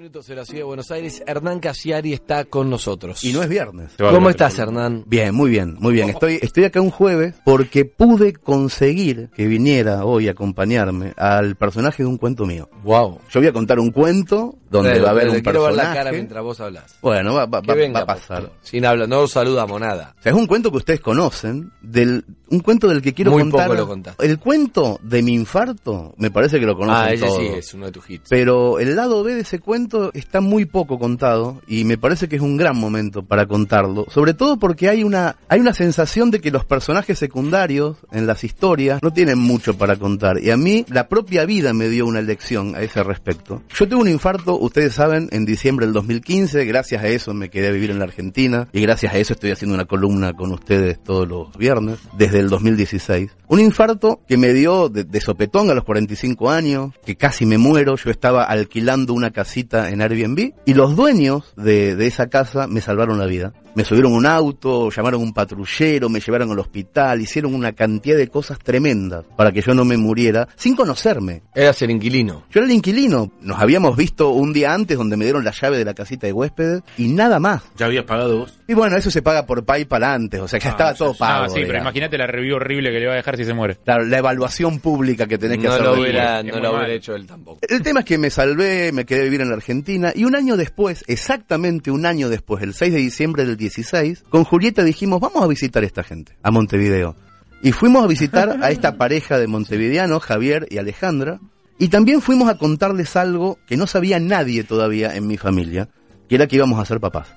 [0.00, 3.22] minutos de la ciudad de Buenos Aires, Hernán Casiari está con nosotros.
[3.22, 3.90] Y no es viernes.
[3.98, 5.04] ¿Cómo estás, Hernán?
[5.06, 6.08] Bien, muy bien, muy bien.
[6.08, 12.02] Estoy, estoy acá un jueves porque pude conseguir que viniera hoy a acompañarme al personaje
[12.02, 12.70] de un cuento mío.
[12.82, 13.20] Wow.
[13.28, 15.88] Yo voy a contar un cuento donde Pero, va a haber un quiero ver personaje.
[15.88, 16.96] la cara mientras vos hablas.
[17.02, 18.52] Bueno, va, va- Que va- venga, va a pasar.
[18.62, 20.14] Sin hablar, no saludamos nada.
[20.18, 23.42] O sea, es un cuento que ustedes conocen, del, un cuento del que quiero Muy
[23.42, 23.68] contar.
[23.68, 24.26] poco lo contaste.
[24.26, 27.38] El cuento de mi infarto, me parece que lo conocen Ah, ese todos.
[27.38, 28.28] sí es uno de tus hits.
[28.28, 32.36] Pero el lado B de ese cuento está muy poco contado y me parece que
[32.36, 36.40] es un gran momento para contarlo, sobre todo porque hay una hay una sensación de
[36.40, 40.84] que los personajes secundarios en las historias no tienen mucho para contar y a mí
[40.88, 43.62] la propia vida me dio una lección a ese respecto.
[43.74, 47.68] Yo tuve un infarto, ustedes saben, en diciembre del 2015, gracias a eso me quedé
[47.68, 51.02] a vivir en la Argentina y gracias a eso estoy haciendo una columna con ustedes
[51.02, 53.30] todos los viernes desde el 2016.
[53.48, 57.58] Un infarto que me dio de, de sopetón a los 45 años, que casi me
[57.58, 62.66] muero, yo estaba alquilando una casita en Airbnb y los dueños de, de esa casa
[62.66, 63.52] me salvaron la vida.
[63.74, 68.28] Me subieron un auto, llamaron un patrullero, me llevaron al hospital, hicieron una cantidad de
[68.28, 71.42] cosas tremendas para que yo no me muriera sin conocerme.
[71.54, 72.44] Eras el inquilino.
[72.50, 75.78] Yo era el inquilino, nos habíamos visto un día antes donde me dieron la llave
[75.78, 77.62] de la casita de huéspedes y nada más.
[77.76, 78.58] ¿Ya habías pagado vos?
[78.66, 81.18] Y bueno, eso se paga por PayPal antes, o sea, ya estaba Ah, todo sí,
[81.20, 81.48] pago.
[81.54, 83.76] Sí, pero imagínate la review horrible que le va a dejar si se muere.
[83.84, 85.84] Claro, la evaluación pública que tenés que No hacer.
[85.86, 87.60] lo hubiera, no lo hubiera hecho él tampoco.
[87.68, 90.34] El tema es que me salvé, me quedé a vivir en la Argentina y un
[90.34, 95.20] año después, exactamente un año después, el 6 de diciembre del 16, con Julieta dijimos,
[95.20, 97.14] vamos a visitar a esta gente, a Montevideo.
[97.62, 101.38] Y fuimos a visitar a esta pareja de montevideanos, Javier y Alejandra,
[101.78, 105.88] y también fuimos a contarles algo que no sabía nadie todavía en mi familia,
[106.28, 107.28] que era que íbamos a ser papás.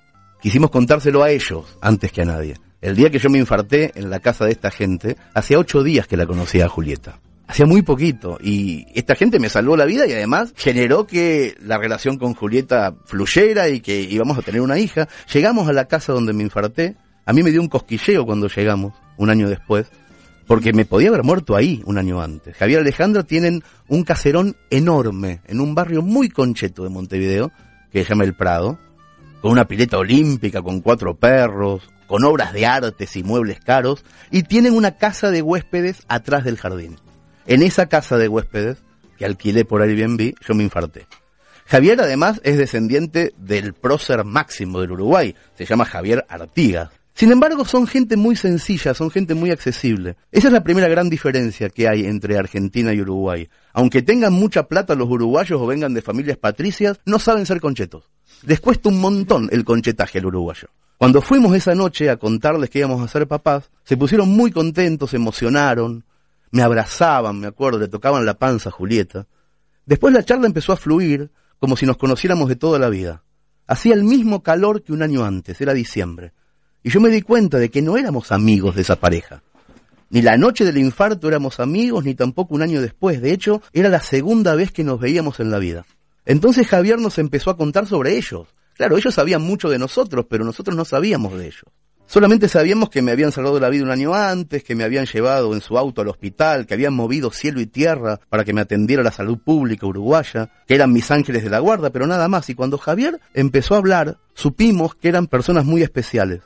[0.41, 2.55] Quisimos contárselo a ellos antes que a nadie.
[2.81, 6.07] El día que yo me infarté en la casa de esta gente, hacía ocho días
[6.07, 7.19] que la conocía a Julieta.
[7.47, 11.77] Hacía muy poquito y esta gente me salvó la vida y además generó que la
[11.77, 15.07] relación con Julieta fluyera y que íbamos a tener una hija.
[15.31, 16.95] Llegamos a la casa donde me infarté.
[17.25, 19.87] A mí me dio un cosquilleo cuando llegamos, un año después,
[20.47, 22.55] porque me podía haber muerto ahí un año antes.
[22.57, 27.51] Javier y Alejandra tienen un caserón enorme en un barrio muy concheto de Montevideo
[27.91, 28.79] que se llama El Prado,
[29.41, 34.43] con una pileta olímpica, con cuatro perros, con obras de artes y muebles caros, y
[34.43, 36.97] tienen una casa de huéspedes atrás del jardín.
[37.45, 38.77] En esa casa de huéspedes,
[39.17, 41.07] que alquilé por Airbnb, yo me infarté.
[41.65, 46.89] Javier además es descendiente del prócer máximo del Uruguay, se llama Javier Artigas.
[47.15, 50.15] Sin embargo, son gente muy sencilla, son gente muy accesible.
[50.31, 53.47] Esa es la primera gran diferencia que hay entre Argentina y Uruguay.
[53.73, 58.09] Aunque tengan mucha plata los uruguayos o vengan de familias patricias, no saben ser conchetos.
[58.43, 60.69] Les cuesta un montón el conchetaje al uruguayo.
[60.97, 65.11] Cuando fuimos esa noche a contarles que íbamos a ser papás, se pusieron muy contentos,
[65.11, 66.03] se emocionaron,
[66.53, 69.25] me abrazaban, me acuerdo, le tocaban la panza a Julieta.
[69.87, 73.23] Después la charla empezó a fluir como si nos conociéramos de toda la vida.
[73.65, 76.31] Hacía el mismo calor que un año antes, era diciembre.
[76.83, 79.41] Y yo me di cuenta de que no éramos amigos de esa pareja.
[80.11, 83.19] Ni la noche del infarto éramos amigos, ni tampoco un año después.
[83.19, 85.87] De hecho, era la segunda vez que nos veíamos en la vida.
[86.23, 88.47] Entonces Javier nos empezó a contar sobre ellos.
[88.75, 91.65] Claro, ellos sabían mucho de nosotros, pero nosotros no sabíamos de ellos.
[92.13, 95.55] Solamente sabíamos que me habían salvado la vida un año antes, que me habían llevado
[95.55, 99.01] en su auto al hospital, que habían movido cielo y tierra para que me atendiera
[99.01, 102.51] la salud pública uruguaya, que eran mis ángeles de la guarda, pero nada más.
[102.51, 106.43] Y cuando Javier empezó a hablar, supimos que eran personas muy especiales.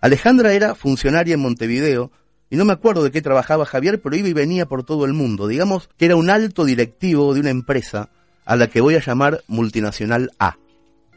[0.00, 2.12] Alejandra era funcionaria en Montevideo,
[2.48, 5.14] y no me acuerdo de qué trabajaba Javier, pero iba y venía por todo el
[5.14, 5.48] mundo.
[5.48, 8.08] Digamos que era un alto directivo de una empresa
[8.44, 10.58] a la que voy a llamar multinacional A.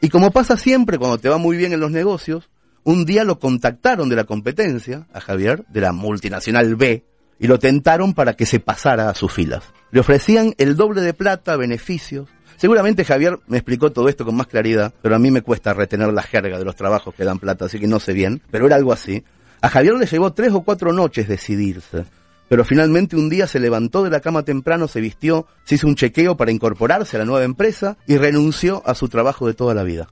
[0.02, 2.50] Y como pasa siempre cuando te va muy bien en los negocios,
[2.84, 7.04] un día lo contactaron de la competencia, a Javier, de la multinacional B,
[7.40, 9.64] y lo tentaron para que se pasara a sus filas.
[9.92, 12.30] Le ofrecían el doble de plata, beneficios.
[12.58, 16.14] Seguramente Javier me explicó todo esto con más claridad, pero a mí me cuesta retener
[16.14, 18.76] la jerga de los trabajos que dan plata, así que no sé bien, pero era
[18.76, 19.24] algo así.
[19.62, 22.06] A Javier le llevó tres o cuatro noches decidirse,
[22.48, 25.96] pero finalmente un día se levantó de la cama temprano, se vistió, se hizo un
[25.96, 29.84] chequeo para incorporarse a la nueva empresa y renunció a su trabajo de toda la
[29.84, 30.10] vida.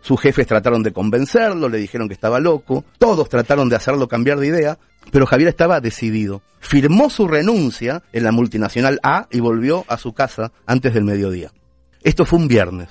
[0.00, 4.38] Sus jefes trataron de convencerlo, le dijeron que estaba loco, todos trataron de hacerlo cambiar
[4.38, 4.78] de idea,
[5.10, 6.42] pero Javier estaba decidido.
[6.58, 11.52] Firmó su renuncia en la multinacional A y volvió a su casa antes del mediodía.
[12.02, 12.88] Esto fue un viernes.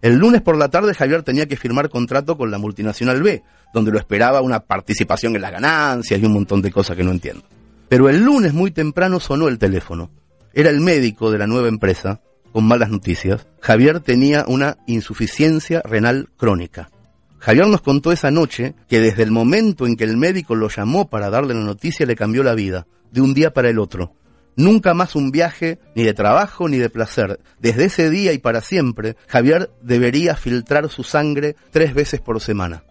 [0.00, 3.42] El lunes por la tarde Javier tenía que firmar contrato con la multinacional B,
[3.72, 7.12] donde lo esperaba una participación en las ganancias y un montón de cosas que no
[7.12, 7.44] entiendo.
[7.88, 10.10] Pero el lunes muy temprano sonó el teléfono.
[10.52, 12.20] Era el médico de la nueva empresa,
[12.52, 13.46] con malas noticias.
[13.60, 16.90] Javier tenía una insuficiencia renal crónica.
[17.38, 21.08] Javier nos contó esa noche que desde el momento en que el médico lo llamó
[21.10, 24.14] para darle la noticia le cambió la vida, de un día para el otro.
[24.54, 27.40] Nunca más un viaje, ni de trabajo ni de placer.
[27.58, 32.84] Desde ese día y para siempre, Javier debería filtrar su sangre tres veces por semana.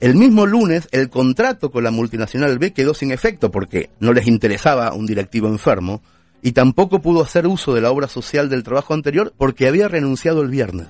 [0.00, 4.26] El mismo lunes, el contrato con la multinacional B quedó sin efecto porque no les
[4.26, 6.02] interesaba un directivo enfermo
[6.44, 10.42] y tampoco pudo hacer uso de la obra social del trabajo anterior porque había renunciado
[10.42, 10.88] el viernes.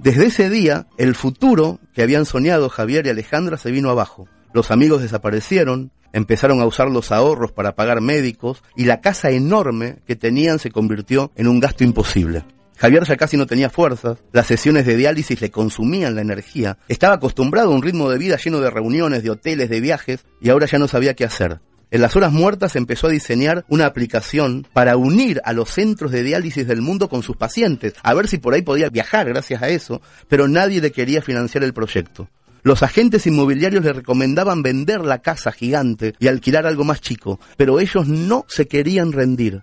[0.00, 4.28] Desde ese día, el futuro que habían soñado Javier y Alejandra se vino abajo.
[4.52, 9.98] Los amigos desaparecieron, empezaron a usar los ahorros para pagar médicos y la casa enorme
[10.08, 12.44] que tenían se convirtió en un gasto imposible.
[12.76, 17.14] Javier ya casi no tenía fuerzas, las sesiones de diálisis le consumían la energía, estaba
[17.14, 20.66] acostumbrado a un ritmo de vida lleno de reuniones, de hoteles, de viajes y ahora
[20.66, 21.60] ya no sabía qué hacer.
[21.92, 26.24] En las horas muertas empezó a diseñar una aplicación para unir a los centros de
[26.24, 29.68] diálisis del mundo con sus pacientes, a ver si por ahí podía viajar gracias a
[29.68, 32.28] eso, pero nadie le quería financiar el proyecto.
[32.64, 37.78] Los agentes inmobiliarios le recomendaban vender la casa gigante y alquilar algo más chico, pero
[37.78, 39.62] ellos no se querían rendir,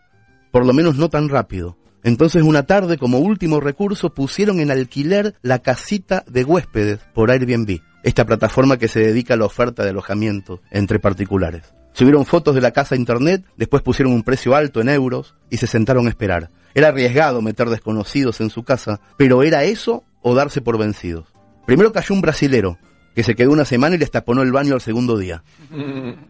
[0.52, 1.78] por lo menos no tan rápido.
[2.04, 7.82] Entonces una tarde como último recurso pusieron en alquiler la casita de huéspedes por Airbnb,
[8.04, 11.74] esta plataforma que se dedica a la oferta de alojamiento entre particulares.
[11.94, 15.58] Subieron fotos de la casa a internet, después pusieron un precio alto en euros y
[15.58, 16.50] se sentaron a esperar.
[16.74, 21.28] Era arriesgado meter desconocidos en su casa, pero era eso o darse por vencidos.
[21.66, 22.78] Primero cayó un brasilero,
[23.16, 25.44] que se quedó una semana y le taponó el baño al segundo día.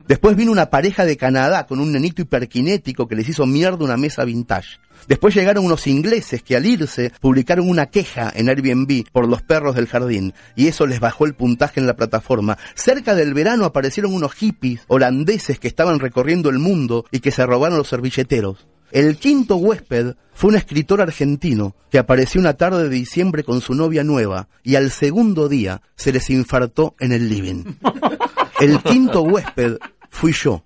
[0.07, 3.97] Después vino una pareja de Canadá con un nenito hiperkinético que les hizo mierda una
[3.97, 4.79] mesa vintage.
[5.07, 9.75] Después llegaron unos ingleses que al irse publicaron una queja en Airbnb por los perros
[9.75, 12.57] del jardín y eso les bajó el puntaje en la plataforma.
[12.75, 17.45] Cerca del verano aparecieron unos hippies holandeses que estaban recorriendo el mundo y que se
[17.45, 18.67] robaron los servilleteros.
[18.93, 23.73] El quinto huésped fue un escritor argentino que apareció una tarde de diciembre con su
[23.73, 27.63] novia nueva y al segundo día se les infartó en el living.
[28.59, 29.77] El quinto huésped
[30.11, 30.63] fui yo.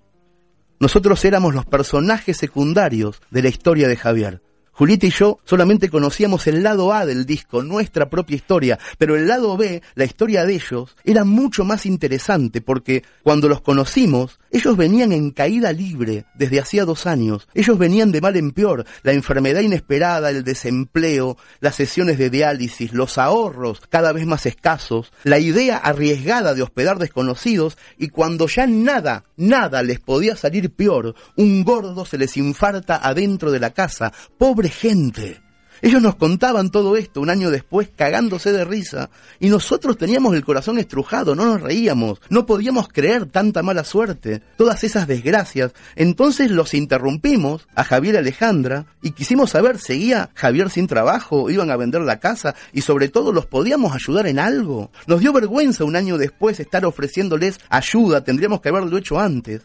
[0.78, 4.42] Nosotros éramos los personajes secundarios de la historia de Javier.
[4.78, 9.26] Julieta y yo solamente conocíamos el lado A del disco, nuestra propia historia, pero el
[9.26, 14.76] lado B, la historia de ellos, era mucho más interesante porque cuando los conocimos, ellos
[14.76, 17.48] venían en caída libre desde hacía dos años.
[17.54, 22.92] Ellos venían de mal en peor, la enfermedad inesperada, el desempleo, las sesiones de diálisis,
[22.92, 28.66] los ahorros cada vez más escasos, la idea arriesgada de hospedar desconocidos y cuando ya
[28.66, 34.12] nada, nada les podía salir peor, un gordo se les infarta adentro de la casa,
[34.38, 35.47] pobre gente.
[35.80, 40.44] Ellos nos contaban todo esto un año después cagándose de risa y nosotros teníamos el
[40.44, 45.72] corazón estrujado, no nos reíamos, no podíamos creer tanta mala suerte, todas esas desgracias.
[45.94, 51.50] Entonces los interrumpimos a Javier y Alejandra y quisimos saber, ¿seguía Javier sin trabajo?
[51.50, 52.54] ¿Iban a vender la casa?
[52.72, 54.90] Y sobre todo, ¿los podíamos ayudar en algo?
[55.06, 59.62] Nos dio vergüenza un año después estar ofreciéndoles ayuda, tendríamos que haberlo hecho antes.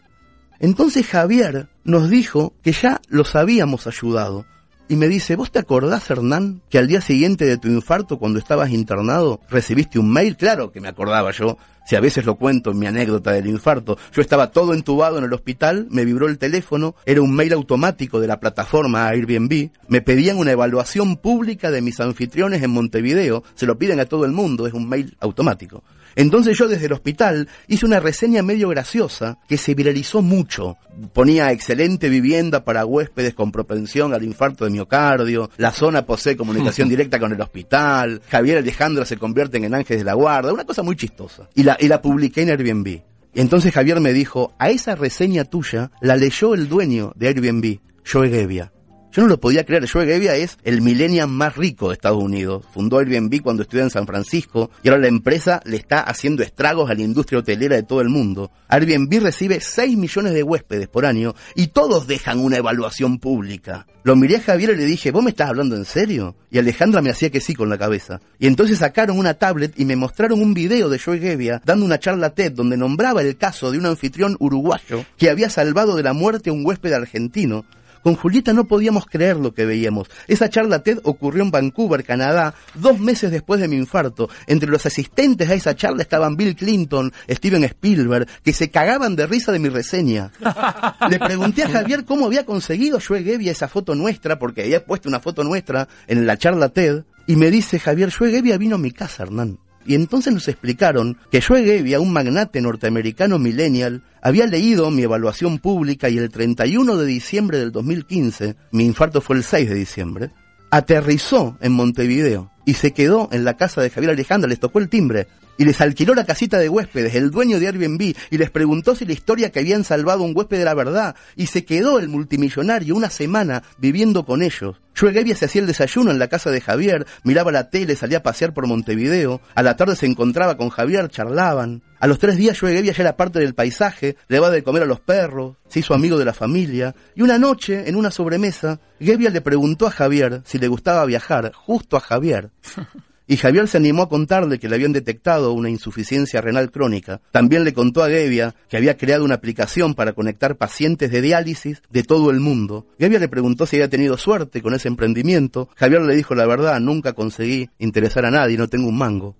[0.60, 4.46] Entonces Javier nos dijo que ya los habíamos ayudado
[4.88, 8.38] y me dice, ¿vos te acordás, Hernán, que al día siguiente de tu infarto, cuando
[8.38, 10.36] estabas internado, recibiste un mail?
[10.36, 13.96] Claro que me acordaba yo, si a veces lo cuento en mi anécdota del infarto.
[14.12, 18.20] Yo estaba todo entubado en el hospital, me vibró el teléfono, era un mail automático
[18.20, 23.66] de la plataforma Airbnb, me pedían una evaluación pública de mis anfitriones en Montevideo, se
[23.66, 25.82] lo piden a todo el mundo, es un mail automático.
[26.16, 30.76] Entonces yo desde el hospital hice una reseña medio graciosa que se viralizó mucho.
[31.12, 36.88] Ponía excelente vivienda para huéspedes con propensión al infarto de miocardio, la zona posee comunicación
[36.90, 40.82] directa con el hospital, Javier Alejandro se convierten en ángeles de la guarda, una cosa
[40.82, 41.48] muy chistosa.
[41.54, 42.86] Y la, y la publiqué en Airbnb.
[43.34, 47.78] Y entonces Javier me dijo, a esa reseña tuya la leyó el dueño de Airbnb,
[48.06, 48.73] Joe Gebbia.
[49.14, 49.88] Yo no lo podía creer.
[49.88, 52.64] Joe Gebbia es el millennial más rico de Estados Unidos.
[52.74, 56.90] Fundó Airbnb cuando estudió en San Francisco y ahora la empresa le está haciendo estragos
[56.90, 58.50] a la industria hotelera de todo el mundo.
[58.66, 63.86] Airbnb recibe 6 millones de huéspedes por año y todos dejan una evaluación pública.
[64.02, 66.34] Lo miré a Javier y le dije, ¿vos me estás hablando en serio?
[66.50, 68.20] Y Alejandra me hacía que sí con la cabeza.
[68.40, 72.00] Y entonces sacaron una tablet y me mostraron un video de Joe Gebbia dando una
[72.00, 76.14] charla TED donde nombraba el caso de un anfitrión uruguayo que había salvado de la
[76.14, 77.64] muerte a un huésped argentino
[78.04, 80.08] con Julieta no podíamos creer lo que veíamos.
[80.28, 84.28] Esa charla TED ocurrió en Vancouver, Canadá, dos meses después de mi infarto.
[84.46, 89.26] Entre los asistentes a esa charla estaban Bill Clinton, Steven Spielberg, que se cagaban de
[89.26, 90.30] risa de mi reseña.
[91.10, 95.08] Le pregunté a Javier cómo había conseguido Joe Gebbia esa foto nuestra, porque había puesto
[95.08, 98.78] una foto nuestra en la charla TED, y me dice Javier, Joe Gebbia vino a
[98.78, 99.58] mi casa, Hernán.
[99.86, 105.58] Y entonces nos explicaron que Joe Gebbia, un magnate norteamericano millennial, había leído mi evaluación
[105.58, 110.30] pública y el 31 de diciembre del 2015, mi infarto fue el 6 de diciembre,
[110.70, 114.88] aterrizó en Montevideo y se quedó en la casa de Javier Alejandra, les tocó el
[114.88, 115.28] timbre.
[115.58, 119.04] Y les alquiló la casita de huéspedes, el dueño de Airbnb, y les preguntó si
[119.04, 123.10] la historia que habían salvado un huésped era verdad, y se quedó el multimillonario una
[123.10, 124.76] semana viviendo con ellos.
[124.94, 128.22] Gebbia se hacía el desayuno en la casa de Javier, miraba la tele, salía a
[128.22, 131.82] pasear por Montevideo, a la tarde se encontraba con Javier, charlaban.
[131.98, 134.86] A los tres días Gebbia ya era parte del paisaje, le daba de comer a
[134.86, 139.30] los perros, se hizo amigo de la familia, y una noche, en una sobremesa, Gebbia
[139.30, 142.50] le preguntó a Javier si le gustaba viajar, justo a Javier.
[143.26, 147.22] Y Javier se animó a contarle que le habían detectado una insuficiencia renal crónica.
[147.30, 151.80] También le contó a Gevia que había creado una aplicación para conectar pacientes de diálisis
[151.88, 152.86] de todo el mundo.
[152.98, 155.70] Gevia le preguntó si había tenido suerte con ese emprendimiento.
[155.76, 159.36] Javier le dijo la verdad, nunca conseguí interesar a nadie, no tengo un mango.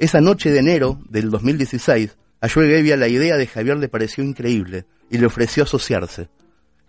[0.00, 4.24] Esa noche de enero del 2016, a Joe Gevia la idea de Javier le pareció
[4.24, 6.28] increíble y le ofreció asociarse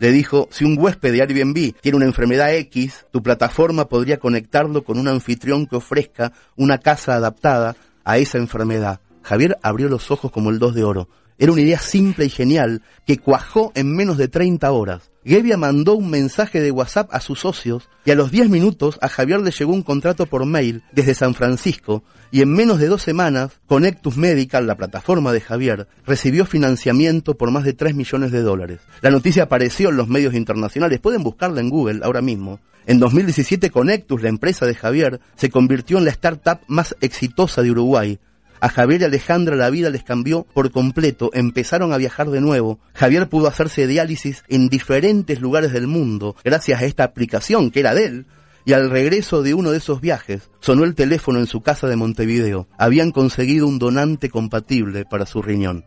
[0.01, 4.83] le dijo, si un huésped de Airbnb tiene una enfermedad X, tu plataforma podría conectarlo
[4.83, 8.99] con un anfitrión que ofrezca una casa adaptada a esa enfermedad.
[9.21, 11.07] Javier abrió los ojos como el dos de oro.
[11.41, 15.09] Era una idea simple y genial que cuajó en menos de 30 horas.
[15.25, 19.09] Gebbia mandó un mensaje de WhatsApp a sus socios y a los 10 minutos a
[19.09, 23.01] Javier le llegó un contrato por mail desde San Francisco y en menos de dos
[23.01, 28.43] semanas Connectus Medical, la plataforma de Javier, recibió financiamiento por más de 3 millones de
[28.43, 28.81] dólares.
[29.01, 32.59] La noticia apareció en los medios internacionales, pueden buscarla en Google ahora mismo.
[32.85, 37.71] En 2017 Connectus, la empresa de Javier, se convirtió en la startup más exitosa de
[37.71, 38.19] Uruguay
[38.61, 42.79] a Javier y Alejandra la vida les cambió por completo, empezaron a viajar de nuevo.
[42.93, 47.95] Javier pudo hacerse diálisis en diferentes lugares del mundo gracias a esta aplicación que era
[47.95, 48.25] de él.
[48.63, 51.95] Y al regreso de uno de esos viajes, sonó el teléfono en su casa de
[51.95, 52.67] Montevideo.
[52.77, 55.83] Habían conseguido un donante compatible para su riñón.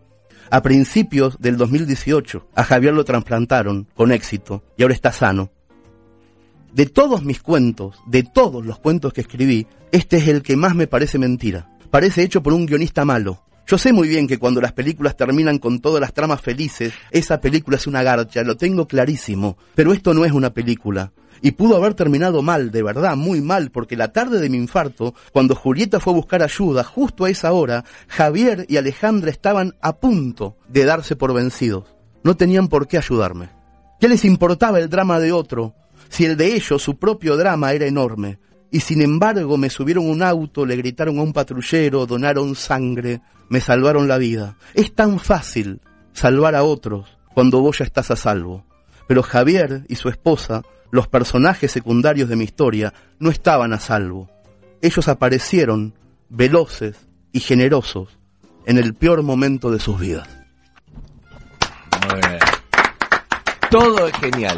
[0.50, 5.52] A principios del 2018, a Javier lo trasplantaron con éxito y ahora está sano.
[6.72, 10.74] De todos mis cuentos, de todos los cuentos que escribí, este es el que más
[10.74, 13.44] me parece mentira parece hecho por un guionista malo.
[13.68, 17.40] Yo sé muy bien que cuando las películas terminan con todas las tramas felices, esa
[17.40, 19.56] película es una garcha, lo tengo clarísimo.
[19.76, 21.12] Pero esto no es una película.
[21.40, 25.14] Y pudo haber terminado mal, de verdad, muy mal, porque la tarde de mi infarto,
[25.30, 29.94] cuando Julieta fue a buscar ayuda, justo a esa hora, Javier y Alejandra estaban a
[29.98, 31.94] punto de darse por vencidos.
[32.24, 33.50] No tenían por qué ayudarme.
[34.00, 35.76] ¿Qué les importaba el drama de otro,
[36.08, 38.40] si el de ellos, su propio drama, era enorme?
[38.74, 43.60] Y sin embargo me subieron un auto, le gritaron a un patrullero, donaron sangre, me
[43.60, 44.56] salvaron la vida.
[44.74, 45.80] Es tan fácil
[46.12, 48.66] salvar a otros cuando vos ya estás a salvo.
[49.06, 54.28] Pero Javier y su esposa, los personajes secundarios de mi historia, no estaban a salvo.
[54.82, 55.94] Ellos aparecieron
[56.28, 56.96] veloces
[57.30, 58.18] y generosos
[58.66, 60.28] en el peor momento de sus vidas.
[63.70, 64.56] Todo es genial.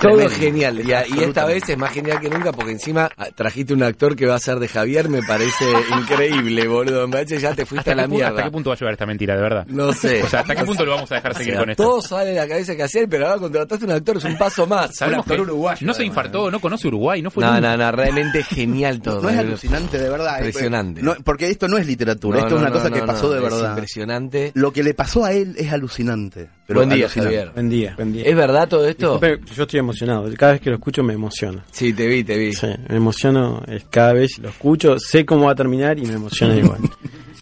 [0.00, 0.80] Todo es genial.
[0.84, 4.26] Y, esta vez es más genial que nunca porque encima ah, trajiste un actor que
[4.26, 5.08] va a ser de Javier.
[5.08, 5.64] Me parece
[5.98, 7.06] increíble, boludo.
[7.06, 8.28] Me parece ya te fuiste a la mierda.
[8.30, 9.66] ¿Hasta qué punto va a llegar esta mentira, de verdad?
[9.68, 10.22] No sé.
[10.22, 11.82] O sea, ¿hasta qué punto lo vamos a dejar seguir con esto?
[11.82, 14.66] Todo sale de la cabeza que hacer, pero ahora contrataste un actor, es un paso
[14.66, 15.00] más.
[15.00, 15.86] Un actor uruguayo.
[15.86, 19.22] No se infartó, no conoce Uruguay, no fue No, no, no, realmente genial todo.
[19.22, 20.36] No es alucinante, de verdad.
[20.42, 21.02] Eh, Impresionante.
[21.24, 23.64] porque esto no es literatura, esto es una cosa que pasó de verdad.
[23.64, 24.52] Es impresionante.
[24.54, 26.48] Lo que le pasó a él es alucinante.
[26.68, 27.50] Buen día, Javier.
[27.52, 28.24] Buen día, buen día.
[28.24, 29.20] ¿Es verdad todo esto?
[29.20, 30.28] yo estoy emocionado.
[30.36, 31.64] Cada vez que lo escucho me emociona.
[31.70, 32.52] Sí, te vi, te vi.
[32.52, 36.56] Sí, me emociono cada vez lo escucho, sé cómo va a terminar y me emociona
[36.56, 36.80] igual.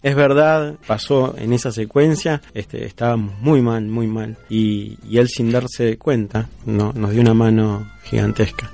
[0.03, 4.35] Es verdad, pasó en esa secuencia, este, estábamos muy mal, muy mal.
[4.49, 8.69] Y, y él sin darse cuenta no, nos dio una mano gigantesca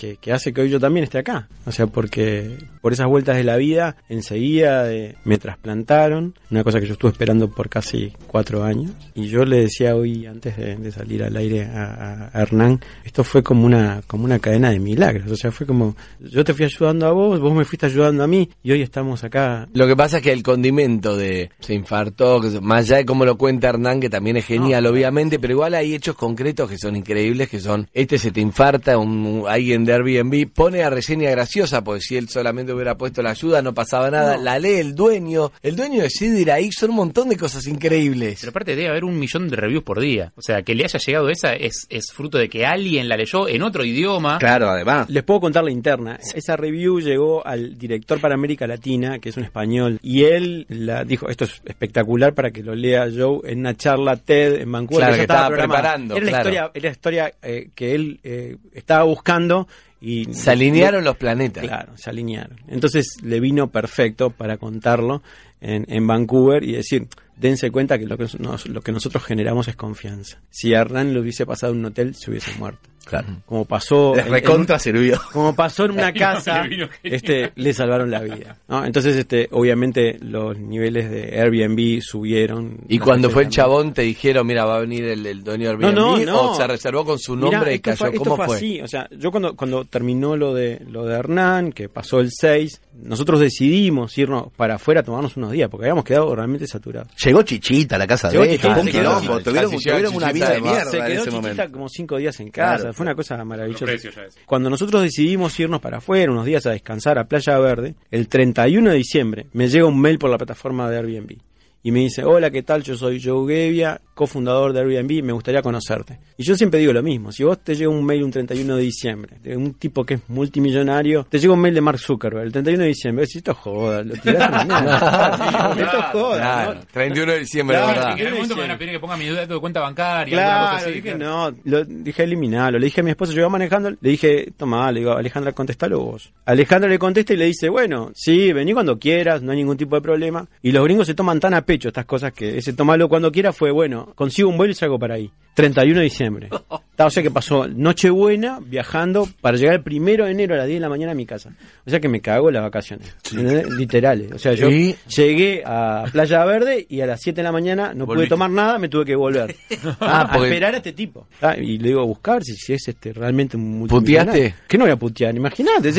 [0.00, 1.48] que, hace que hoy yo también esté acá.
[1.66, 6.80] O sea, porque por esas vueltas de la vida, enseguida eh, me trasplantaron, una cosa
[6.80, 8.92] que yo estuve esperando por casi cuatro años.
[9.14, 13.66] Y yo le decía hoy, antes de, salir al aire a, Hernán, esto fue como
[13.66, 15.30] una, como una cadena de milagros.
[15.30, 18.26] O sea, fue como, yo te fui ayudando a vos, vos me fuiste ayudando a
[18.26, 19.68] mí, y hoy estamos acá.
[19.74, 23.36] Lo que pasa es que el condimento de se infartó, más allá de cómo lo
[23.36, 27.48] cuenta Hernán, que también es genial, obviamente, pero igual hay hechos concretos que son increíbles,
[27.48, 32.00] que son, este se te infarta, un, alguien de Airbnb, pone a reseña graciosa, porque
[32.00, 35.76] si él solamente hubiera puesto la ayuda no pasaba nada, la lee el dueño, el
[35.76, 38.38] dueño decide ir ahí, son un montón de cosas increíbles.
[38.40, 40.98] Pero aparte debe haber un millón de reviews por día, o sea, que le haya
[40.98, 44.38] llegado esa es, es fruto de que alguien la leyó en otro idioma.
[44.38, 45.08] Claro, además.
[45.10, 49.36] Les puedo contar la interna, esa review llegó al director para América Latina, que es
[49.36, 53.60] un español, y él la dijo, esto es espectacular para que lo lea Joe en
[53.60, 55.14] una charla TED en Vancouver.
[55.14, 56.16] que, estaba, preparando.
[56.16, 59.66] Era la historia, era la historia eh, que él eh, estaba buscando
[60.00, 61.62] y se alinearon los planetas.
[61.64, 62.58] Claro, se alinearon.
[62.68, 65.22] Entonces le vino perfecto para contarlo
[65.60, 69.68] en, en Vancouver y decir, dense cuenta que lo que, nos- lo que nosotros generamos
[69.68, 70.40] es confianza.
[70.50, 72.88] Si a Hernán le hubiese pasado en un hotel, se hubiese muerto.
[73.04, 73.26] Claro.
[73.46, 74.14] Como pasó...
[74.14, 75.20] Les en- recontra sirvió.
[75.32, 78.56] como pasó en una casa, vino este, le salvaron la vida.
[78.68, 78.84] ¿no?
[78.84, 82.78] Entonces, este, obviamente, los niveles de Airbnb subieron.
[82.88, 85.76] Y cuando fue el chabón, te dijeron, mira, va a venir el, el dueño de
[85.78, 86.50] No, no, Airbnb, no.
[86.52, 87.96] o se reservó con su Mirá, nombre y cayó.
[87.96, 88.56] fue- ¿Cómo fue, fue?
[88.56, 92.30] así, o sea, yo cuando, cuando terminó lo de lo de Hernán, que pasó el
[92.30, 97.10] 6, nosotros decidimos irnos para afuera a tomarnos unos días, porque habíamos quedado realmente saturados.
[97.24, 99.38] Llegó Chichita a la casa Llegó de Chichita, un se quedó quilombo.
[99.38, 99.50] Chichita.
[99.50, 101.62] Tuvieron, una Chichita vida de mierda Se en quedó ese momento.
[101.72, 102.89] como cinco días en casa, Claro.
[102.92, 103.84] Fue una cosa maravillosa.
[103.84, 104.14] Precios.
[104.46, 108.90] Cuando nosotros decidimos irnos para afuera unos días a descansar a Playa Verde, el 31
[108.90, 111.49] de diciembre me llega un mail por la plataforma de Airbnb
[111.82, 112.82] y me dice, hola, ¿qué tal?
[112.82, 116.18] Yo soy Joe Gevia, cofundador de Airbnb, me gustaría conocerte.
[116.36, 118.82] Y yo siempre digo lo mismo, si vos te llega un mail un 31 de
[118.82, 122.52] diciembre, de un tipo que es multimillonario, te llega un mail de Mark Zuckerberg el
[122.52, 125.74] 31 de diciembre, decís, esto joda, lo tirás a la mierda.
[125.84, 126.80] esto es joda, Claro, ¿no?
[126.92, 128.30] 31 de diciembre, Claro, ¿verdad?
[128.30, 130.36] Momento me van a pedir que ponga mi dato de cuenta bancaria.
[130.36, 131.50] Claro, cosa así, dije claro.
[131.50, 134.92] no, lo, dije eliminarlo, le dije a mi esposa, yo iba manejando, le dije, toma,
[134.92, 136.30] le digo, Alejandra, contestalo vos.
[136.44, 139.96] Alejandra le contesta y le dice, bueno, sí, vení cuando quieras, no hay ningún tipo
[139.96, 140.46] de problema.
[140.60, 143.52] Y los gringos se toman tan a pecho estas cosas que ese tomalo cuando quiera
[143.52, 145.30] fue, bueno, consigo un vuelo y salgo para ahí.
[145.54, 146.48] 31 de diciembre.
[147.02, 150.76] O sea que pasó Nochebuena viajando para llegar el primero de enero a las 10
[150.76, 151.50] de la mañana a mi casa.
[151.86, 153.16] O sea que me cagó las vacaciones.
[153.30, 153.70] ¿entendés?
[153.70, 154.30] Literales.
[154.32, 158.04] O sea, yo llegué a Playa Verde y a las 7 de la mañana no
[158.04, 159.56] pude tomar nada, me tuve que volver.
[160.00, 161.26] Ah, a porque- esperar a este tipo.
[161.40, 163.86] Ah, y le digo a buscar si, si es este realmente un.
[163.88, 164.54] ¿Puteaste?
[164.68, 165.34] ¿Qué no voy a putear?
[165.34, 165.90] Imagínate,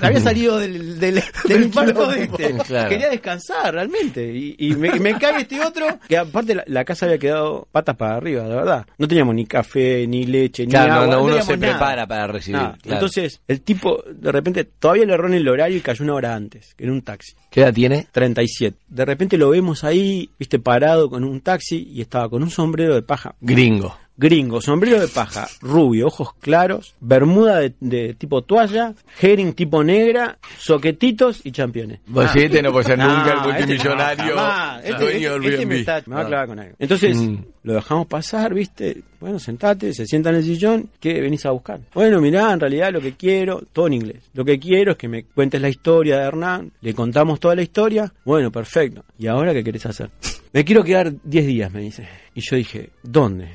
[0.00, 2.54] había salido del, del, del infarto de este.
[2.66, 2.88] Claro.
[2.88, 4.26] Quería descansar realmente.
[4.34, 7.96] Y, y me, me cae este otro, que aparte la, la casa había quedado patas
[7.96, 8.86] para arriba, de verdad.
[8.98, 11.06] No teníamos ni café, ni leche, ni Claro, no, agua.
[11.06, 11.72] no, uno teníamos se nada.
[11.72, 12.60] prepara para recibir.
[12.60, 12.78] Claro.
[12.84, 16.34] Entonces, el tipo de repente todavía le erró en el horario y cayó una hora
[16.34, 17.32] antes, en un taxi.
[17.50, 18.06] ¿Qué edad tiene?
[18.12, 18.76] 37.
[18.88, 22.94] De repente lo vemos ahí, viste, parado con un taxi y estaba con un sombrero
[22.94, 23.34] de paja.
[23.40, 23.96] Gringo.
[24.18, 30.38] Gringo, sombrero de paja, rubio, ojos claros, bermuda de, de tipo toalla, herring tipo negra,
[30.58, 32.00] soquetitos y championes.
[32.06, 34.78] Vos sí, este no puede ser nunca el No, este multimillonario no.
[34.78, 36.26] Este- dueño del este- este me, está- me va a Ah.
[36.28, 36.76] clavar con algo.
[36.78, 37.36] Entonces, Mm.
[37.64, 39.02] lo dejamos pasar, ¿viste?
[39.20, 41.80] Bueno, sentate, se sienta en el sillón, ¿qué venís a buscar?
[41.94, 44.22] Bueno, mirá, en realidad lo que quiero, todo en inglés.
[44.34, 47.62] Lo que quiero es que me cuentes la historia de Hernán, le contamos toda la
[47.62, 48.12] historia.
[48.24, 49.04] Bueno, perfecto.
[49.18, 50.10] ¿Y ahora qué querés hacer?
[50.52, 52.08] Me quiero quedar 10 días, me dice.
[52.34, 53.48] Y yo dije, ¿dónde?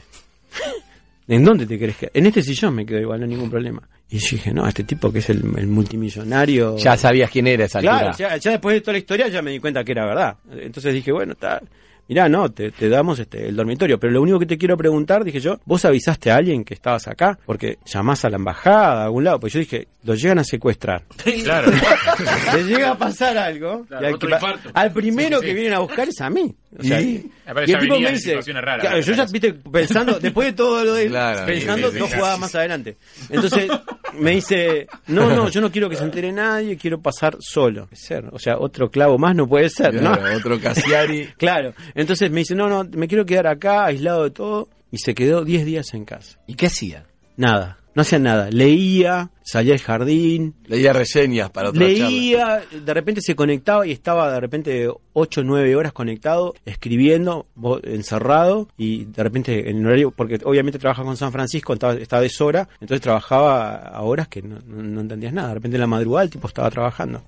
[1.28, 2.12] ¿En dónde te querés quedar?
[2.14, 3.82] En este sillón me quedo igual, no hay ningún problema.
[4.10, 6.76] Y yo dije, no, este tipo que es el, el multimillonario.
[6.78, 8.30] Ya sabías quién era esa Claro, altura.
[8.32, 10.36] ya, ya después de toda la historia ya me di cuenta que era verdad.
[10.52, 11.62] Entonces dije, bueno, está,
[12.10, 15.24] mirá, no, te, te damos este, el dormitorio, pero lo único que te quiero preguntar,
[15.24, 17.40] dije yo, ¿vos avisaste a alguien que estabas acá?
[17.46, 21.06] Porque llamás a la embajada, a algún lado, pues yo dije, lo llegan a secuestrar.
[21.46, 21.72] Claro.
[22.56, 24.70] Le llega a pasar algo, Claro, y al, otro que- infarto.
[24.74, 25.48] al primero Sí, sí, sí.
[25.48, 26.54] que vienen a buscar es a mí.
[26.78, 27.30] O sea, ¿Y?
[27.68, 30.94] Y el tipo me dice, raras, claro, yo ya viste pensando, después de todo lo
[30.94, 32.16] de él, Claro, pensando sí, sí, dos sí.
[32.16, 32.98] jugadas más adelante.
[33.30, 33.70] Entonces
[34.18, 37.90] me dice, no, no, yo no quiero que se entere nadie, quiero pasar solo.
[38.32, 40.14] O sea, otro clavo más no puede ser, ¿no?
[40.16, 41.30] Claro, otro Cassiari.
[41.38, 41.74] Claro.
[41.96, 44.70] Entonces me dice, no, no, me quiero quedar acá, aislado de todo.
[44.92, 46.38] Y se quedó 10 días en casa.
[46.48, 47.06] ¿Y qué hacía?
[47.38, 47.78] Nada.
[47.94, 48.50] No hacía nada.
[48.50, 52.10] Leía, salía al jardín, Leía reseñas para otra charla.
[52.10, 57.48] leía, de repente se conectaba y estaba de repente 8 o 9 horas conectado, escribiendo,
[57.84, 62.22] encerrado, y de repente en el horario, porque obviamente trabaja con San Francisco, estaba, estaba
[62.22, 65.50] deshora, entonces trabajaba a horas que no, no- no entendías nada.
[65.50, 67.24] De repente en la madrugada el tipo estaba trabajando.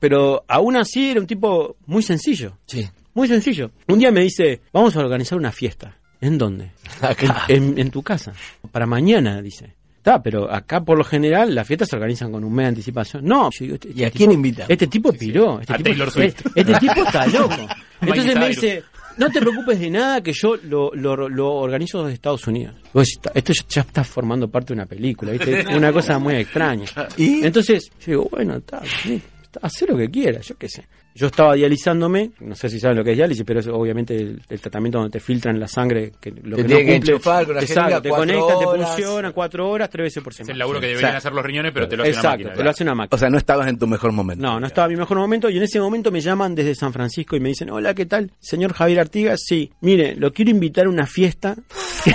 [0.00, 2.56] Pero aún así era un tipo muy sencillo.
[2.66, 2.88] Sí.
[3.14, 3.72] Muy sencillo.
[3.88, 5.96] Un día me dice, vamos a organizar una fiesta.
[6.20, 6.70] ¿En dónde?
[7.00, 7.44] Acá.
[7.48, 8.32] En, en- en tu casa.
[8.72, 9.74] Para mañana, dice.
[10.08, 13.24] Está, pero acá por lo general las fiestas se organizan con un mes de anticipación.
[13.26, 13.50] No.
[13.50, 14.64] Yo digo, este- ¿Y a quién invita?
[14.66, 15.60] Este tipo piró.
[15.60, 16.46] Este, A tipo, Taylor Swift.
[16.54, 17.54] este tipo está loco.
[18.00, 18.82] Entonces me dice,
[19.18, 22.74] no te preocupes de nada que yo lo, lo, lo organizo desde Estados Unidos.
[22.94, 25.66] Vos decís, "Está- esto ya está formando parte de una película, ¿viste?
[25.76, 26.86] Una cosa muy extraña.
[27.18, 27.44] ¿Y?
[27.44, 30.86] Entonces, yo digo, bueno, está, sí, está, haz lo que quieras, yo qué sé.
[31.14, 34.40] Yo estaba dializándome, no sé si saben lo que es diálisis, pero es obviamente el,
[34.48, 36.94] el tratamiento donde te filtran la sangre, que lo Te que no que cumple.
[37.12, 38.88] enchufar con la Exacto, te conectan, te horas.
[38.90, 40.52] funciona cuatro horas, tres veces por Es semana.
[40.52, 42.38] el laburo que deberían O sea, hacer los riñones, pero te lo hace una Exacto,
[42.38, 42.54] máquina.
[42.56, 43.16] te lo hace una máquina.
[43.16, 44.42] O sea, no estabas en tu mejor momento.
[44.42, 46.92] No, no estaba en mi mejor momento y en ese momento me llaman desde San
[46.92, 48.30] Francisco y me dicen, hola, ¿qué tal?
[48.38, 51.56] Señor Javier Artigas, sí, mire, lo quiero invitar a una fiesta
[52.04, 52.12] que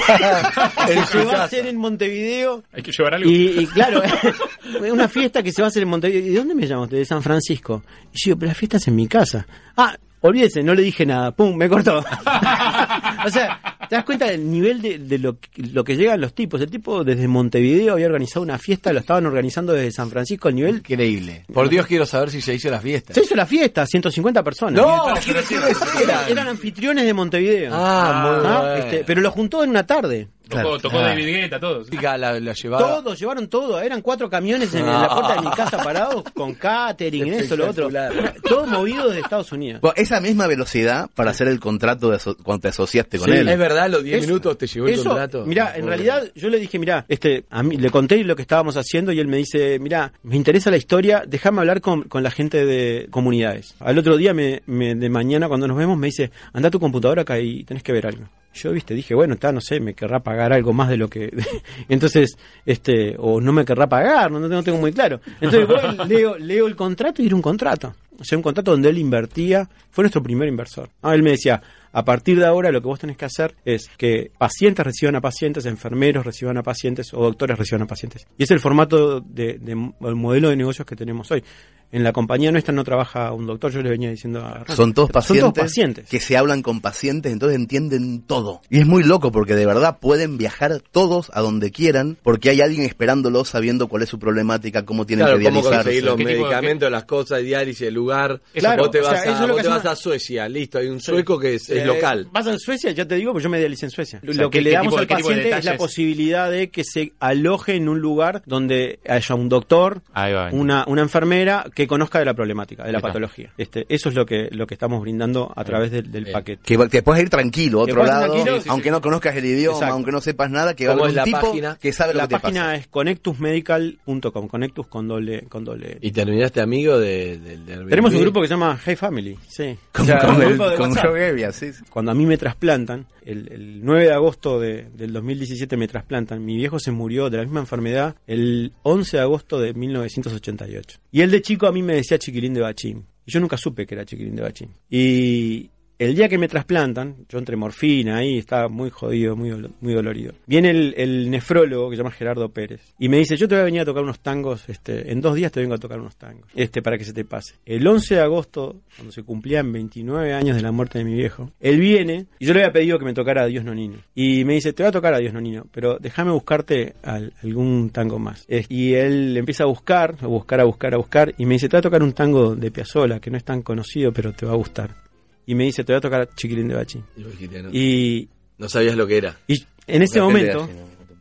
[1.06, 3.29] se va a hacer en Montevideo Hay que llevar algo.
[3.29, 4.01] y, y claro,
[4.91, 6.25] una fiesta que se va a hacer en Montevideo.
[6.25, 6.89] ¿Y de dónde me llamas?
[6.89, 7.84] De San Francisco.
[8.13, 9.46] Y yo digo, pero la fiesta en mi casa.
[9.78, 11.32] Ah, olvídese, no le dije nada.
[11.32, 12.00] Pum, me cortó.
[13.26, 16.34] o sea, te das cuenta del nivel de, de lo, que- lo que llegan los
[16.34, 16.62] tipos.
[16.62, 20.56] El tipo desde Montevideo había organizado una fiesta, lo estaban organizando desde San Francisco, el
[20.56, 20.76] nivel...
[20.78, 21.46] Increíble.
[21.54, 23.13] Por Dios, quiero saber si se hizo la fiesta.
[23.13, 24.74] Se hizo la fiesta, 150 personas.
[24.82, 25.60] No, Y- quiero decir
[25.98, 27.72] que Era- eran anfitriones de Montevideo.
[27.74, 28.76] Ah, muy Ah, bueno.
[28.76, 30.28] este, pero lo juntó en una tarde.
[30.43, 30.79] Tocó, Claro.
[30.79, 31.08] tocó Ah.
[31.08, 31.88] David Guetta, todos.
[32.01, 33.01] La, la llevaba.
[33.01, 36.53] Todos llevaron todo, eran cuatro camiones en, en la puerta de mi casa parados con
[36.56, 37.88] catering, eso, lo otro.
[37.88, 38.36] Espectacular.
[38.43, 39.79] Todo movido desde Estados Unidos.
[39.82, 43.36] Bueno, esa misma velocidad para hacer el contrato de aso- cuando te asociaste con Sí,
[43.38, 43.47] él.
[43.47, 45.45] Es verdad, los 10 Eso- minutos te llegó el eso, contrato.
[45.45, 48.75] Mira, en realidad yo le dije, mira, este, a mí le conté lo que estábamos
[48.77, 52.32] haciendo y él me dice, mira, me interesa la historia, déjame hablar con, con la
[52.32, 53.75] gente de comunidades.
[53.79, 56.79] Al otro día, me, me- de mañana cuando nos vemos, me dice, anda a tu
[56.79, 58.25] computadora acá y tenés que ver algo.
[58.54, 61.32] Yo, viste, dije, bueno, está, no sé, me querrá pagar algo más de lo que...
[61.89, 65.20] Entonces, este, o no me querrá pagar, no, no tengo muy claro.
[65.42, 67.96] Entonces voy, leo, leo el contrato y era un contrato.
[68.20, 70.89] O sea, un contrato donde él invertía, fue nuestro primer inversor.
[71.02, 71.62] Ah, él me decía,
[71.93, 75.21] a partir de ahora lo que vos tenés que hacer es que pacientes reciban a
[75.21, 78.25] pacientes, enfermeros reciban a pacientes o doctores reciban a pacientes.
[78.38, 81.43] Y es el formato de, de- el modelo de negocios que tenemos hoy.
[81.91, 84.75] En la compañía nuestra no trabaja un doctor, yo le venía diciendo a Hernán.
[84.75, 86.10] Son todos pacientes, Son todos pacientes.
[86.10, 88.62] que se hablan con pacientes, entonces entienden todo.
[88.71, 92.62] Y es muy loco porque de verdad pueden viajar todos a donde quieran porque hay
[92.62, 96.25] alguien esperándolos sabiendo cuál es su problemática, cómo tienen Claro, que cómo conseguir los ¿Qué
[96.25, 98.41] tipo de- medicamentos, las cosas, diálisis, el lugar.
[98.56, 100.99] Claro, vos te o sea, vas, eso a, vos te vas Suecia, listo, hay un
[100.99, 102.28] sueco que es, es Eh, local.
[102.32, 104.19] Vas a Suecia, ya te digo, pues yo me dialicé en Suecia.
[104.22, 106.69] sea, lo que ¿qué- le damos tipo de- al de paciente es la posibilidad de
[106.69, 110.50] que se aloje en un lugar donde haya un doctor, Ahí va.
[110.52, 113.52] una, una enfermera que conozca de la problemática, de la patología.
[113.58, 116.62] Este, eso es lo que, lo que estamos brindando a través del, paquete.
[116.65, 118.91] Que, que puedes ir tranquilo a otro lado, tranquilo, sí, sí, aunque sí.
[118.91, 119.93] no conozcas el idioma, Exacto.
[119.93, 121.78] aunque no sepas nada, que va a ¿Cómo haber es un la tipo página?
[121.82, 122.76] que sabe lo La que te página pasa.
[122.76, 125.98] es connectusmedical.com, connectus con doble, con doble.
[126.02, 129.76] Y terminaste amigo de, del del Tenemos un grupo que se llama Hey Family, sí.
[129.91, 130.96] Con, O sea, con el- grupo de con.
[130.96, 135.77] Joe sí, Cuando a mí me trasplantan, el, el 9 de agosto de- del 2017
[135.77, 139.73] me trasplantan, mi viejo se murió de la misma enfermedad el 11 de agosto de
[139.73, 140.99] 1988.
[141.12, 143.05] Y él de chico a mí me decía chiquilín de bachín.
[143.25, 144.69] Y yo nunca supe que era chiquilín de bachín.
[144.89, 145.69] Y
[146.06, 150.34] el día que me trasplantan, yo entre morfina ahí, estaba muy jodido, muy, muy dolorido.
[150.48, 153.66] Viene el, nefrólogo que se llama Gerardo Pérez y me dice, yo te voy a
[153.66, 156.46] venir a tocar unos tangos, este, en dos días te vengo a tocar unos tangos,
[156.56, 157.56] este, para que se te pase.
[157.66, 161.52] El 11 de agosto, cuando se cumplían 29 años de la muerte de mi viejo,
[161.60, 163.98] él viene y yo le había pedido que me tocara a Dios Nonino.
[164.16, 167.89] Y me dice, te voy a tocar a Dios Nonino, pero déjame buscarte al- algún
[167.92, 168.46] tango más.
[168.70, 171.78] Y él empieza a buscar, a buscar, a buscar, a buscar, y me dice, te
[171.78, 174.54] voy a tocar un tango de Piazzolla, que no es tan conocido, pero te va
[174.54, 175.03] a gustar.
[175.45, 177.03] Y me dice, te voy a tocar Chiquilín de Bachín.
[177.17, 179.38] Y no, Y, no sabías lo que era.
[179.47, 180.69] y en ese momento,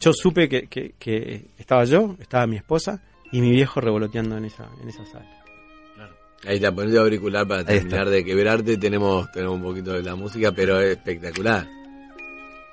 [0.00, 4.44] yo supe que, que- que estaba yo, estaba mi esposa y mi viejo revoloteando en
[4.44, 5.28] esa, en esa sala.
[6.44, 8.76] Ahí está, poniendo auricular para terminar de quebrarte.
[8.76, 11.68] Tenemos, tenemos un poquito de la música, pero es espectacular.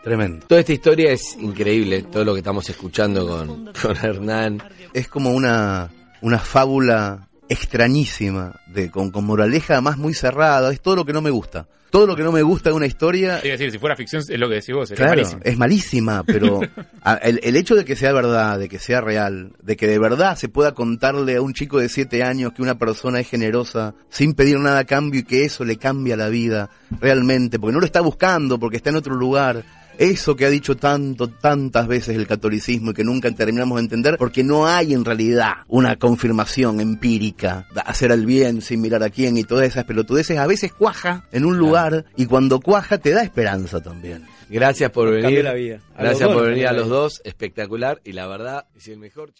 [0.03, 0.45] Tremendo.
[0.47, 4.61] Toda esta historia es increíble, todo lo que estamos escuchando con, con Hernán.
[4.93, 5.89] Es como una,
[6.21, 10.71] una fábula extrañísima, de, con, con moraleja además muy cerrada.
[10.71, 11.67] Es todo lo que no me gusta.
[11.89, 14.39] Todo lo que no me gusta de una historia Es decir, si fuera ficción, es
[14.39, 15.41] lo que decís vos, Claro, malísimo.
[15.43, 16.59] es malísima, pero
[17.01, 19.97] a- el, el hecho de que sea verdad, de que sea real, de que de
[19.97, 23.95] verdad se pueda contarle a un chico de siete años que una persona es generosa
[24.09, 26.69] sin pedir nada a cambio y que eso le cambia la vida
[27.01, 29.63] realmente, porque no lo está buscando, porque está en otro lugar.
[29.99, 34.15] Eso que ha dicho tanto, tantas veces el catolicismo y que nunca terminamos de entender,
[34.17, 39.09] porque no hay en realidad una confirmación empírica de hacer el bien sin mirar a
[39.09, 43.11] quién y todas esas pelotudeces, a veces cuaja en un lugar y cuando cuaja te
[43.11, 44.25] da esperanza también.
[44.49, 45.43] Gracias por venir.
[45.43, 45.79] la vida.
[45.97, 47.21] Gracias dos por venir a los dos.
[47.23, 48.01] Espectacular.
[48.03, 49.37] Y la verdad, es el mejor chico.